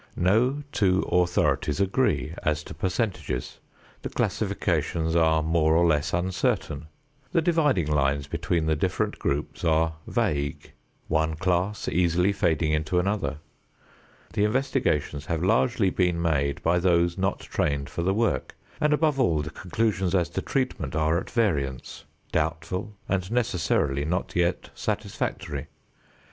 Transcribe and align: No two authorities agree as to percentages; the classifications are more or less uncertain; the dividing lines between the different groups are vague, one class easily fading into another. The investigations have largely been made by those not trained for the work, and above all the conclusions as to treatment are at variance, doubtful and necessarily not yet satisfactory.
No 0.17 0.63
two 0.71 1.03
authorities 1.03 1.79
agree 1.79 2.33
as 2.41 2.63
to 2.63 2.73
percentages; 2.73 3.59
the 4.01 4.09
classifications 4.09 5.15
are 5.15 5.43
more 5.43 5.75
or 5.75 5.85
less 5.85 6.11
uncertain; 6.11 6.87
the 7.33 7.39
dividing 7.39 7.85
lines 7.85 8.25
between 8.25 8.65
the 8.65 8.75
different 8.75 9.19
groups 9.19 9.63
are 9.63 9.97
vague, 10.07 10.71
one 11.07 11.35
class 11.35 11.87
easily 11.87 12.31
fading 12.33 12.71
into 12.73 12.97
another. 12.97 13.37
The 14.33 14.43
investigations 14.45 15.27
have 15.27 15.43
largely 15.43 15.91
been 15.91 16.19
made 16.19 16.63
by 16.63 16.79
those 16.79 17.15
not 17.15 17.39
trained 17.39 17.87
for 17.87 18.01
the 18.01 18.15
work, 18.15 18.55
and 18.79 18.93
above 18.93 19.19
all 19.19 19.43
the 19.43 19.51
conclusions 19.51 20.15
as 20.15 20.29
to 20.29 20.41
treatment 20.41 20.95
are 20.95 21.19
at 21.19 21.29
variance, 21.29 22.05
doubtful 22.31 22.95
and 23.07 23.31
necessarily 23.31 24.03
not 24.05 24.35
yet 24.35 24.71
satisfactory. 24.73 25.67